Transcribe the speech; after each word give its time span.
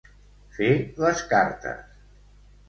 Fer 0.55 0.69
les 1.03 1.21
cartes. 1.35 2.03